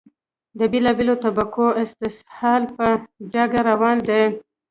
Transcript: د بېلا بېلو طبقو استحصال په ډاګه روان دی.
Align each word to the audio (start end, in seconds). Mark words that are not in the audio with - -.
د 0.57 0.59
بېلا 0.71 0.91
بېلو 0.97 1.15
طبقو 1.23 1.65
استحصال 1.83 2.61
په 2.75 2.85
ډاګه 3.33 3.61
روان 3.69 3.97
دی. 4.09 4.23